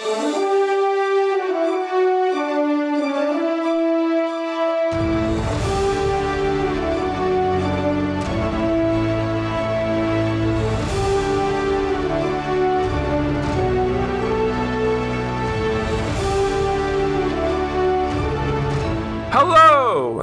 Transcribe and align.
Hello, 0.00 0.47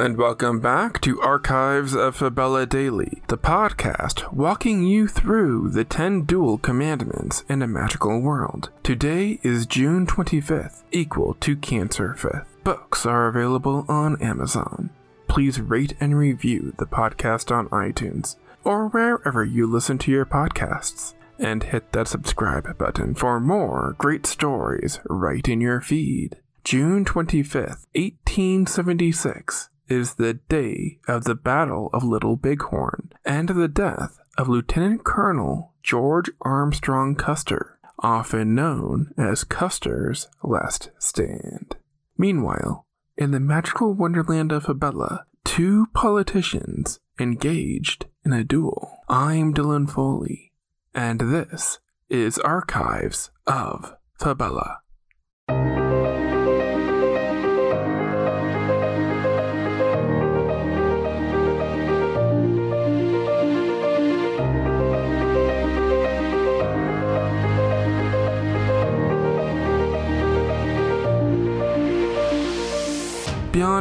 and 0.06 0.18
welcome 0.18 0.60
back 0.60 1.02
to 1.02 1.20
Archives 1.20 1.96
of 1.96 2.16
Fabella 2.16 2.68
Daily, 2.68 3.24
the 3.28 3.40
podcast 3.40 4.32
walking 4.32 4.84
you 4.84 5.08
through 5.08 5.72
the 5.72 5.84
10 5.84 6.26
duel 6.26 6.60
commandments 6.60 7.44
in 7.50 7.64
a 7.64 7.68
magical 7.68 8.20
world. 8.20 8.70
Today 8.84 9.40
is 9.42 9.66
June 9.66 10.06
25th, 10.06 10.84
equal 10.92 11.34
to 11.40 11.56
Cancer 11.56 12.16
5th. 12.16 12.46
Books 12.64 13.08
are 13.08 13.28
available 13.28 13.84
on 13.90 14.22
Amazon. 14.22 14.92
Please 15.28 15.60
rate 15.60 15.96
and 16.00 16.16
review 16.16 16.76
the 16.78 16.86
podcast 16.86 17.50
on 17.50 17.68
iTunes 17.70 18.36
or 18.64 18.90
wherever 18.90 19.44
you 19.44 19.66
listen 19.66 19.98
to 19.98 20.12
your 20.12 20.28
podcasts. 20.28 21.16
And 21.40 21.64
hit 21.64 21.94
that 21.94 22.08
subscribe 22.08 22.78
button 22.78 23.16
for 23.16 23.40
more 23.40 23.96
great 23.98 24.28
stories 24.28 25.00
right 25.10 25.48
in 25.48 25.62
your 25.62 25.82
feed. 25.82 26.38
June 26.64 27.06
25th, 27.06 27.88
1876 27.96 29.70
is 29.88 30.16
the 30.16 30.34
day 30.34 31.00
of 31.08 31.24
the 31.24 31.36
Battle 31.36 31.90
of 31.94 32.04
Little 32.04 32.36
Bighorn 32.36 33.12
and 33.24 33.50
the 33.50 33.68
death 33.68 34.18
of 34.38 34.50
Lieutenant 34.50 35.04
Colonel 35.04 35.74
George 35.84 36.30
Armstrong 36.42 37.16
Custer, 37.16 37.78
often 38.00 38.56
known 38.56 39.14
as 39.18 39.44
Custer's 39.44 40.28
Last 40.44 40.90
Stand. 41.00 41.78
Meanwhile, 42.18 42.86
in 43.18 43.32
the 43.32 43.40
magical 43.40 43.94
wonderland 43.94 44.52
of 44.52 44.64
Fabella, 44.64 45.26
two 45.44 45.88
politicians 45.94 47.00
engaged 47.20 48.08
in 48.26 48.34
a 48.34 48.44
duel. 48.44 48.98
I'm 49.08 49.54
Dylan 49.54 49.90
Foley, 49.90 50.52
and 50.94 51.20
this 51.22 51.80
is 52.10 52.38
Archives 52.40 53.32
of 53.48 53.96
Fabella. 54.20 54.80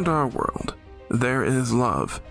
Beyond 0.05 0.17
our 0.19 0.27
world, 0.27 0.75
there 1.09 1.43
is 1.43 1.73
love. 1.73 2.21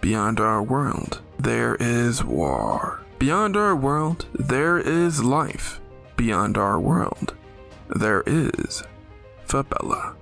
Beyond 0.00 0.38
our 0.38 0.62
world, 0.62 1.20
there 1.36 1.74
is 1.80 2.22
war. 2.22 3.02
Beyond 3.18 3.56
our 3.56 3.74
world, 3.74 4.26
there 4.34 4.78
is 4.78 5.24
life. 5.24 5.80
Beyond 6.16 6.56
our 6.56 6.78
world, 6.78 7.34
there 7.88 8.22
is 8.24 8.84
Fabella. 9.46 10.14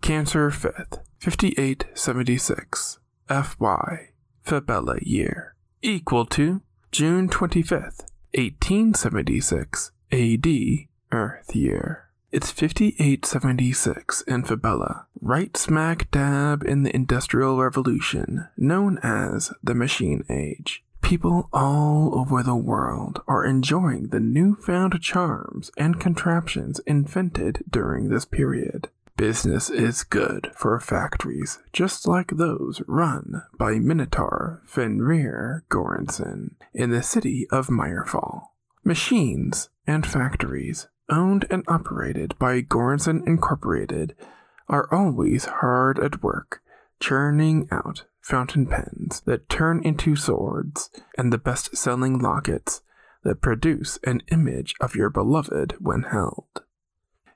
Cancer 0.00 0.48
5th, 0.50 1.00
5876, 1.18 3.00
FY, 3.28 4.08
Fabella 4.44 4.96
year, 5.02 5.56
equal 5.82 6.24
to 6.24 6.62
June 6.90 7.28
25th, 7.28 8.08
1876, 8.32 9.92
AD, 10.10 10.88
Earth 11.12 11.54
year. 11.54 12.08
It's 12.30 12.50
5876 12.50 14.20
in 14.22 14.44
Fabella, 14.44 15.06
right 15.20 15.56
smack 15.56 16.10
dab 16.10 16.62
in 16.62 16.82
the 16.82 16.94
Industrial 16.94 17.56
Revolution, 17.56 18.48
known 18.56 18.98
as 18.98 19.52
the 19.62 19.74
Machine 19.74 20.24
Age. 20.28 20.84
People 21.00 21.48
all 21.54 22.18
over 22.18 22.42
the 22.42 22.54
world 22.54 23.22
are 23.26 23.46
enjoying 23.46 24.08
the 24.08 24.20
newfound 24.20 25.00
charms 25.00 25.70
and 25.78 25.98
contraptions 25.98 26.80
invented 26.80 27.64
during 27.70 28.10
this 28.10 28.26
period. 28.26 28.90
Business 29.16 29.70
is 29.70 30.04
good 30.04 30.50
for 30.54 30.78
factories 30.78 31.58
just 31.72 32.06
like 32.06 32.36
those 32.36 32.82
run 32.86 33.42
by 33.58 33.78
Minotaur 33.78 34.62
Fenrir 34.66 35.64
Goranson 35.70 36.56
in 36.74 36.90
the 36.90 37.02
city 37.02 37.46
of 37.50 37.68
Meyerfall. 37.68 38.48
Machines 38.84 39.70
and 39.86 40.06
factories 40.06 40.88
owned 41.10 41.46
and 41.50 41.64
operated 41.68 42.38
by 42.38 42.60
Goranson 42.62 43.26
Incorporated, 43.26 44.14
are 44.68 44.92
always 44.92 45.46
hard 45.46 45.98
at 45.98 46.22
work, 46.22 46.62
churning 47.00 47.68
out 47.70 48.04
fountain 48.20 48.66
pens 48.66 49.22
that 49.24 49.48
turn 49.48 49.82
into 49.82 50.14
swords 50.14 50.90
and 51.16 51.32
the 51.32 51.38
best 51.38 51.76
selling 51.76 52.18
lockets 52.18 52.82
that 53.24 53.40
produce 53.40 53.98
an 54.04 54.22
image 54.30 54.74
of 54.80 54.94
your 54.94 55.10
beloved 55.10 55.74
when 55.80 56.02
held. 56.02 56.62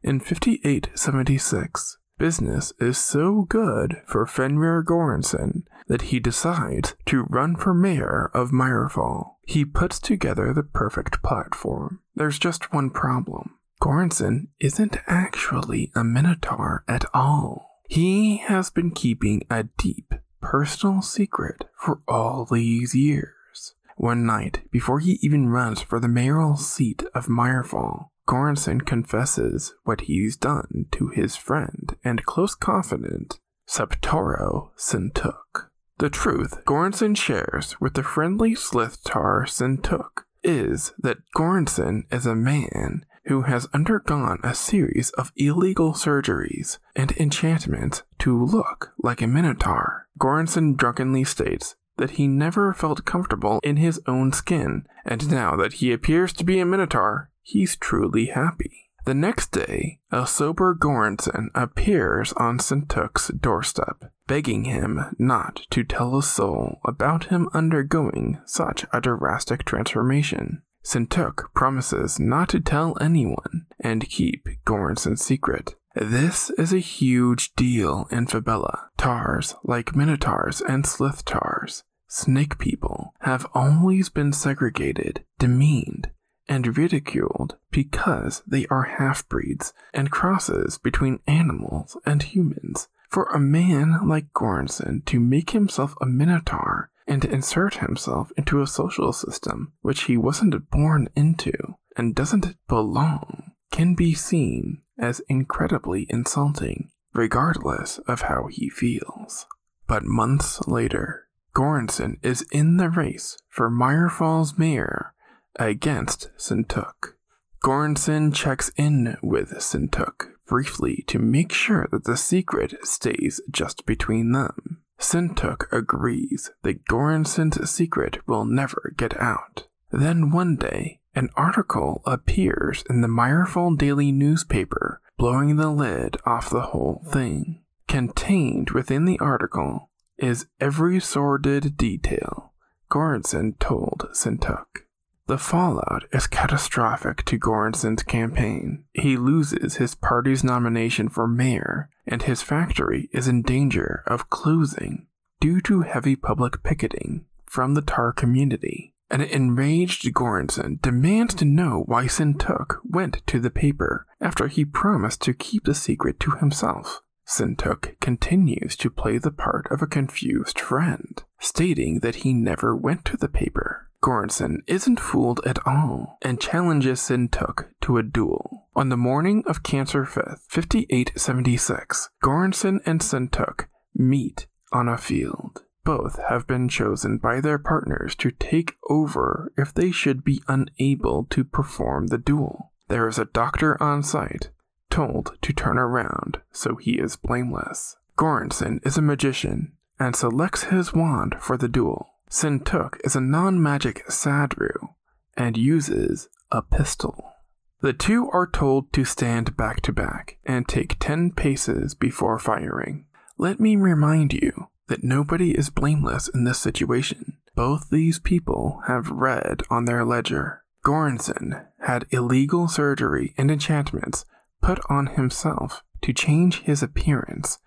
In 0.03 0.21
5876, 0.21 1.99
business 2.19 2.73
is 2.79 2.99
so 2.99 3.47
good 3.49 4.03
for 4.07 4.27
Fenrir 4.27 4.85
Goranson 4.85 5.63
that 5.87 6.03
he 6.03 6.21
decides 6.21 6.95
to 7.07 7.25
run 7.25 7.57
for 7.57 7.73
mayor 7.73 8.31
of 8.35 8.51
Meyerfall. 8.51 9.37
He 9.47 9.65
puts 9.65 9.99
together 9.99 10.53
the 10.53 10.63
perfect 10.63 11.23
platform. 11.23 12.01
There's 12.15 12.39
just 12.39 12.73
one 12.73 12.91
problem. 12.91 13.57
Goranson 13.83 14.47
isn't 14.61 14.97
actually 15.09 15.91
a 15.97 16.05
Minotaur 16.05 16.85
at 16.87 17.05
all. 17.13 17.81
He 17.89 18.37
has 18.37 18.71
been 18.71 18.93
keeping 18.93 19.43
a 19.51 19.65
deep 19.77 20.15
personal 20.41 21.03
secret 21.03 21.65
for 21.77 22.01
all 22.07 22.47
these 22.49 22.95
years. 22.95 23.75
One 23.97 24.25
night, 24.25 24.61
before 24.71 25.01
he 25.01 25.19
even 25.21 25.49
runs 25.49 25.83
for 25.83 25.99
the 25.99 26.07
mayoral 26.07 26.57
seat 26.57 27.03
of 27.13 27.27
Meyerfall, 27.27 28.11
Goranson 28.29 28.87
confesses 28.87 29.75
what 29.83 30.03
he's 30.03 30.37
done 30.37 30.87
to 30.93 31.09
his 31.09 31.35
friend 31.35 31.97
and 32.05 32.25
close 32.25 32.55
confidant, 32.55 33.41
Septoro 33.69 34.71
Sintuk. 34.79 35.71
The 35.99 36.09
truth 36.09 36.65
Goranson 36.65 37.17
shares 37.17 37.81
with 37.81 37.95
the 37.95 38.05
friendly 38.05 38.55
Slithtar 38.55 39.43
Sintuk 39.49 40.23
is 40.45 40.95
that 40.99 41.19
Goranson 41.37 42.05
is 42.13 42.27
a 42.27 42.37
man 42.37 43.05
who 43.27 43.43
has 43.43 43.69
undergone 43.73 44.39
a 44.43 44.55
series 44.55 45.11
of 45.11 45.33
illegal 45.37 45.93
surgeries 45.93 46.79
and 46.97 47.13
enchantments 47.13 48.03
to 48.19 48.45
look 48.45 48.93
like 48.99 49.23
a 49.23 49.27
minotaur. 49.27 50.09
Goranson 50.19 50.77
drunkenly 50.77 51.25
states 51.25 51.77
that 51.97 52.13
he 52.13 52.27
never 52.27 52.73
felt 52.73 53.05
comfortable 53.05 53.61
in 53.63 53.77
his 53.77 54.01
own 54.07 54.33
skin, 54.33 54.87
and 55.05 55.31
now 55.31 55.57
that 55.57 55.75
he 55.75 55.93
appears 55.93 56.33
to 56.33 56.45
be 56.45 56.59
a 56.59 56.67
minotaur, 56.67 57.31
he's 57.43 57.77
truly 57.77 58.27
happy. 58.27 58.91
The 59.05 59.15
next 59.15 59.51
day, 59.51 59.99
a 60.13 60.29
sober 60.29 60.77
Goranson 60.79 61.49
appears 61.57 62.33
on 62.35 62.59
Sintuk's 62.59 63.29
doorstep, 63.29 64.13
begging 64.29 64.65
him 64.65 65.17
not 65.19 65.67
to 65.71 65.83
tell 65.83 66.17
a 66.17 66.23
soul 66.23 66.79
about 66.85 67.25
him 67.25 67.49
undergoing 67.53 68.41
such 68.47 68.87
a 68.93 69.01
drastic 69.01 69.65
transformation. 69.65 70.63
Sintuk 70.85 71.53
promises 71.55 72.19
not 72.19 72.49
to 72.51 72.61
tell 72.61 72.97
anyone 73.01 73.67
and 73.79 74.09
keep 74.09 74.47
Goranson's 74.65 75.23
secret. 75.23 75.75
This 75.95 76.51
is 76.51 76.73
a 76.73 76.79
huge 76.79 77.55
deal 77.55 78.09
in 78.11 78.27
Fabella. 78.27 78.91
Tars, 78.97 79.55
like 79.63 79.95
Minotaurs 79.95 80.61
and 80.61 80.85
Slithtars, 80.85 81.83
snake 82.09 82.59
people, 82.59 83.15
have 83.21 83.47
always 83.55 84.09
been 84.09 84.33
segregated, 84.33 85.25
demeaned, 85.39 86.11
and 86.49 86.77
ridiculed 86.77 87.57
because 87.71 88.43
they 88.47 88.67
are 88.67 88.97
half 88.99 89.29
breeds 89.29 89.73
and 89.95 90.11
crosses 90.11 90.79
between 90.79 91.21
animals 91.27 91.97
and 92.05 92.23
humans. 92.23 92.89
For 93.09 93.25
a 93.25 93.39
man 93.39 94.09
like 94.09 94.33
Goranson 94.33 95.05
to 95.05 95.21
make 95.21 95.51
himself 95.51 95.95
a 96.01 96.07
Minotaur 96.07 96.91
and 97.07 97.23
to 97.23 97.31
insert 97.31 97.77
himself 97.77 98.31
into 98.37 98.61
a 98.61 98.67
social 98.67 99.13
system 99.13 99.73
which 99.81 100.03
he 100.03 100.17
wasn't 100.17 100.71
born 100.71 101.09
into 101.17 101.53
and 101.97 102.15
doesn't 102.15 102.57
belong 102.69 103.53
can 103.71 103.95
be 103.95 104.15
seen 104.15 104.83
as 104.99 105.21
incredibly 105.29 106.07
insulting, 106.11 106.91
regardless 107.13 107.99
of 108.07 108.23
how 108.23 108.47
he 108.51 108.69
feels. 108.69 109.47
But 109.87 110.05
months 110.05 110.67
later, 110.67 111.29
Goranson 111.55 112.17
is 112.23 112.47
in 112.53 112.77
the 112.77 112.89
race 112.89 113.37
for 113.49 113.69
Meyerfall's 113.69 114.57
mayor 114.59 115.15
against 115.59 116.31
Sintuk. 116.39 117.15
Goranson 117.63 118.35
checks 118.35 118.71
in 118.77 119.17
with 119.23 119.51
Sintuk 119.59 120.33
briefly 120.47 121.05
to 121.07 121.19
make 121.19 121.53
sure 121.53 121.89
that 121.93 122.05
the 122.05 122.17
secret 122.17 122.75
stays 122.87 123.41
just 123.51 123.87
between 123.87 124.33
them. 124.33 124.83
Sintuk 124.99 125.71
agrees 125.73 126.51
that 126.63 126.85
Goranson's 126.85 127.71
secret 127.71 128.27
will 128.27 128.45
never 128.45 128.93
get 128.97 129.19
out. 129.21 129.67
Then 129.91 130.31
one 130.31 130.57
day, 130.57 131.01
an 131.15 131.29
article 131.37 132.03
appears 132.07 132.85
in 132.89 133.01
the 133.01 133.09
Meyerfall 133.09 133.77
Daily 133.77 134.13
newspaper, 134.13 135.01
blowing 135.19 135.57
the 135.57 135.71
lid 135.71 136.17
off 136.25 136.49
the 136.49 136.69
whole 136.73 137.03
thing. 137.07 137.63
Contained 137.89 138.71
within 138.71 139.05
the 139.05 139.19
article 139.19 139.91
is 140.17 140.47
every 140.61 141.01
sordid 141.01 141.77
detail 141.77 142.53
Goranson 142.91 143.59
told 143.59 144.09
Sintuk. 144.13 144.85
The 145.27 145.39
fallout 145.39 146.05
is 146.13 146.27
catastrophic 146.27 147.25
to 147.27 147.39
Goranson's 147.39 148.03
campaign. 148.03 148.85
He 148.93 149.17
loses 149.17 149.77
his 149.77 149.95
party's 149.95 150.43
nomination 150.43 151.09
for 151.09 151.29
mayor, 151.29 151.91
and 152.07 152.23
his 152.23 152.43
factory 152.43 153.09
is 153.13 153.29
in 153.29 153.43
danger 153.43 154.03
of 154.07 154.31
closing 154.31 155.07
due 155.41 155.61
to 155.63 155.83
heavy 155.83 156.17
public 156.17 156.63
picketing 156.63 157.25
from 157.47 157.75
the 157.75 157.83
Tar 157.83 158.13
community. 158.13 158.95
An 159.11 159.21
enraged 159.21 160.05
Goranson 160.15 160.81
demands 160.81 161.35
to 161.35 161.45
know 161.45 161.85
why 161.87 162.07
Sintuk 162.07 162.79
went 162.83 163.21
to 163.27 163.39
the 163.39 163.51
paper 163.51 164.07
after 164.21 164.49
he 164.49 164.65
promised 164.65 165.21
to 165.23 165.35
keep 165.35 165.65
the 165.65 165.75
secret 165.75 166.19
to 166.21 166.31
himself. 166.33 167.03
Sintuk 167.27 168.01
continues 168.01 168.75
to 168.77 168.91
play 168.91 169.19
the 169.19 169.31
part 169.31 169.67
of 169.71 169.83
a 169.83 169.87
confused 169.87 170.59
friend, 170.59 171.23
stating 171.39 172.01
that 172.01 172.17
he 172.17 172.33
never 172.33 172.75
went 172.75 173.05
to 173.05 173.17
the 173.17 173.29
paper. 173.29 173.91
Goranson 174.03 174.63
isn't 174.67 174.99
fooled 174.99 175.41
at 175.47 175.65
all 175.65 176.19
and 176.23 176.41
challenges 176.41 177.01
Sintuk 177.01 177.69
to 177.83 177.99
a 177.99 178.03
duel. 178.03 178.67
On 178.75 178.89
the 178.89 178.97
morning 178.97 179.45
of 179.47 179.63
Cancer 179.63 180.05
5th, 180.05 180.41
5876, 180.49 182.11
Goranson 182.23 182.81
and 182.85 183.01
Sintuk 183.01 183.67
meet 183.95 184.47
on 184.73 184.89
a 184.89 184.99
field. 184.99 185.63
Both 185.85 186.19
have 186.29 186.49
been 186.49 186.69
chosen 186.69 187.19
by 187.19 187.41
their 187.41 187.59
partners 187.59 188.17
to 188.17 188.33
take 188.33 188.75
over 188.89 189.53
if 189.57 189.73
they 189.73 189.93
should 189.93 190.25
be 190.25 190.43
unable 190.49 191.25
to 191.31 191.45
perform 191.45 192.09
the 192.09 192.19
duel. 192.19 192.73
There 192.89 193.07
is 193.09 193.19
a 193.19 193.27
doctor 193.27 193.81
on 193.81 194.03
site, 194.03 194.51
told 194.91 195.39
to 195.43 195.53
turn 195.53 195.79
around, 195.79 196.41
so 196.51 196.75
he 196.77 196.99
is 196.99 197.17
blameless. 197.17 197.97
Goranson 198.17 198.85
is 198.85 198.99
a 198.99 199.03
magician 199.03 199.73
and 199.99 200.17
selects 200.17 200.65
his 200.65 200.93
wand 200.93 201.37
for 201.39 201.57
the 201.57 201.69
duel. 201.69 202.12
Sintuk 202.33 202.97
is 203.05 203.15
a 203.15 203.21
non 203.21 203.63
magic 203.63 204.07
Sadru 204.07 204.95
and 205.37 205.55
uses 205.55 206.31
a 206.51 206.63
pistol. 206.63 207.35
The 207.83 207.93
two 207.93 208.31
are 208.31 208.47
told 208.47 208.91
to 208.95 209.05
stand 209.05 209.55
back 209.55 209.83
to 209.83 209.93
back 209.93 210.39
and 210.47 210.67
take 210.67 210.97
10 210.99 211.33
paces 211.33 211.95
before 211.95 212.39
firing. 212.39 213.05
Let 213.37 213.61
me 213.61 213.77
remind 213.77 214.33
you 214.33 214.69
that 214.89 215.05
nobody 215.05 215.51
is 215.51 215.69
blameless 215.69 216.29
in 216.29 216.45
this 216.45 216.59
situation. 216.59 217.37
Both 217.55 217.91
these 217.91 218.19
people 218.19 218.81
have 218.87 219.11
red 219.11 219.61
on 219.69 219.85
their 219.85 220.03
ledger. 220.03 220.65
Goranson 220.83 221.67
had 221.81 222.07
illegal 222.09 222.67
surgery 222.67 223.35
and 223.37 223.51
enchantments 223.51 224.25
put 224.63 224.81
on 224.89 225.09
himself 225.09 225.83
to 226.01 226.15
change 226.15 226.63
his 226.63 226.83
appearance 226.83 227.59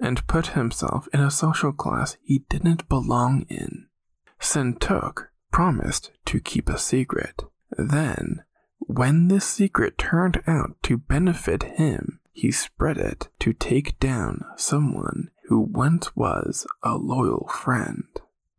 and 0.00 0.24
put 0.28 0.48
himself 0.48 1.08
in 1.12 1.18
a 1.18 1.28
social 1.28 1.72
class 1.72 2.16
he 2.22 2.44
didn't 2.48 2.88
belong 2.88 3.44
in. 3.48 3.88
Sintuk 4.40 5.28
promised 5.50 6.12
to 6.26 6.40
keep 6.40 6.68
a 6.68 6.78
secret. 6.78 7.44
Then, 7.76 8.44
when 8.78 9.28
this 9.28 9.44
secret 9.44 9.98
turned 9.98 10.42
out 10.46 10.76
to 10.84 10.98
benefit 10.98 11.62
him, 11.62 12.20
he 12.32 12.52
spread 12.52 12.98
it 12.98 13.28
to 13.40 13.52
take 13.52 13.98
down 13.98 14.44
someone 14.56 15.30
who 15.48 15.60
once 15.60 16.14
was 16.14 16.66
a 16.82 16.96
loyal 16.96 17.48
friend. 17.48 18.04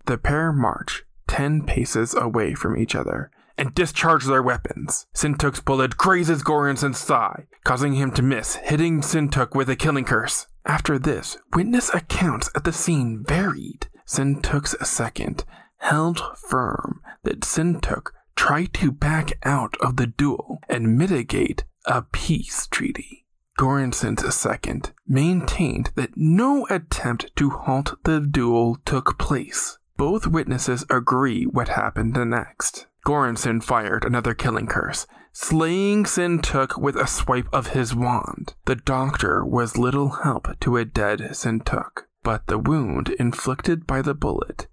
The 0.05 0.17
pair 0.17 0.51
march 0.51 1.03
ten 1.27 1.63
paces 1.63 2.13
away 2.15 2.53
from 2.53 2.77
each 2.77 2.95
other 2.95 3.29
and 3.57 3.73
discharge 3.73 4.25
their 4.25 4.43
weapons. 4.43 5.05
Sintuk's 5.13 5.59
bullet 5.59 5.97
grazes 5.97 6.43
Goranson's 6.43 7.03
thigh, 7.03 7.47
causing 7.63 7.93
him 7.93 8.11
to 8.11 8.21
miss, 8.21 8.55
hitting 8.55 9.01
Sintuk 9.01 9.55
with 9.55 9.69
a 9.69 9.75
killing 9.75 10.05
curse. 10.05 10.47
After 10.65 10.99
this, 10.99 11.37
witness 11.53 11.93
accounts 11.93 12.49
at 12.55 12.63
the 12.63 12.73
scene 12.73 13.23
varied. 13.27 13.87
Sintuk's 14.05 14.75
second 14.87 15.43
held 15.77 16.21
firm 16.35 17.01
that 17.23 17.41
Sintuk 17.41 18.11
tried 18.35 18.73
to 18.75 18.91
back 18.91 19.33
out 19.43 19.75
of 19.81 19.97
the 19.97 20.07
duel 20.07 20.59
and 20.69 20.97
mitigate 20.97 21.65
a 21.85 22.01
peace 22.01 22.67
treaty. 22.67 23.25
Goranson's 23.57 24.35
second 24.35 24.93
maintained 25.07 25.91
that 25.95 26.15
no 26.15 26.67
attempt 26.69 27.35
to 27.37 27.49
halt 27.49 27.95
the 28.03 28.19
duel 28.19 28.77
took 28.85 29.17
place. 29.17 29.79
Both 29.97 30.27
witnesses 30.27 30.85
agree 30.91 31.45
what 31.45 31.69
happened 31.69 32.13
next. 32.29 32.85
Goranson 33.05 33.63
fired 33.63 34.05
another 34.05 34.35
killing 34.35 34.67
curse, 34.67 35.07
slaying 35.33 36.03
Sintuk 36.03 36.79
with 36.79 36.95
a 36.95 37.07
swipe 37.07 37.47
of 37.51 37.67
his 37.67 37.95
wand. 37.95 38.53
The 38.65 38.75
doctor 38.75 39.43
was 39.43 39.77
little 39.77 40.09
help 40.23 40.59
to 40.59 40.77
a 40.77 40.85
dead 40.85 41.19
Sintuk, 41.31 42.03
but 42.21 42.45
the 42.47 42.59
wound 42.59 43.09
inflicted 43.17 43.87
by 43.87 44.03
the 44.03 44.13
bullet 44.13 44.67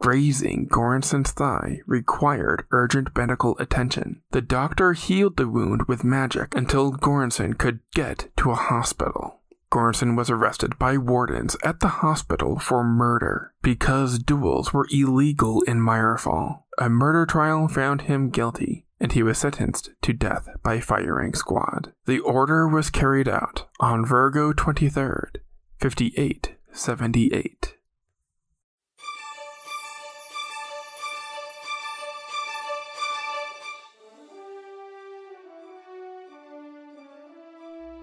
Grazing 0.00 0.68
Goranson's 0.68 1.32
thigh 1.32 1.80
required 1.86 2.64
urgent 2.70 3.16
medical 3.16 3.58
attention. 3.58 4.22
The 4.30 4.40
doctor 4.40 4.92
healed 4.92 5.36
the 5.36 5.48
wound 5.48 5.88
with 5.88 6.04
magic 6.04 6.54
until 6.54 6.92
Goranson 6.92 7.58
could 7.58 7.80
get 7.94 8.30
to 8.36 8.50
a 8.50 8.54
hospital. 8.54 9.40
Goranson 9.70 10.16
was 10.16 10.30
arrested 10.30 10.78
by 10.78 10.96
wardens 10.96 11.56
at 11.62 11.80
the 11.80 11.88
hospital 11.88 12.58
for 12.58 12.82
murder 12.82 13.52
because 13.60 14.18
duels 14.18 14.72
were 14.72 14.86
illegal 14.90 15.62
in 15.62 15.78
Meyerfall. 15.78 16.62
A 16.78 16.88
murder 16.88 17.26
trial 17.26 17.68
found 17.68 18.02
him 18.02 18.30
guilty, 18.30 18.86
and 19.00 19.12
he 19.12 19.22
was 19.22 19.36
sentenced 19.36 19.90
to 20.02 20.12
death 20.12 20.48
by 20.62 20.80
firing 20.80 21.34
squad. 21.34 21.92
The 22.06 22.20
order 22.20 22.66
was 22.66 22.88
carried 22.88 23.28
out 23.28 23.66
on 23.80 24.06
Virgo 24.06 24.52
23rd, 24.52 25.38
5878. 25.80 27.74